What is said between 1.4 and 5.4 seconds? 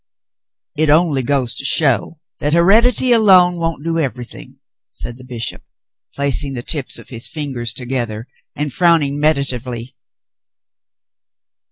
to show that hereditv alone won't do every thing," said the